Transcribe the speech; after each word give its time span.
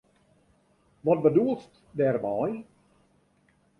Wat 1.05 1.21
bedoelst 1.25 1.73
dêrmei? 1.97 2.53